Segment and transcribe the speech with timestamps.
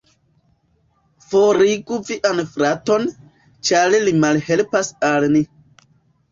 [1.25, 3.07] Forigu vian fraton,
[3.71, 5.47] ĉar li malhelpas al ni.